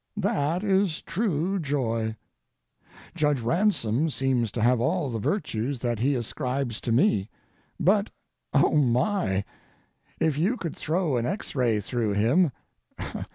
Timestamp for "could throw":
10.57-11.17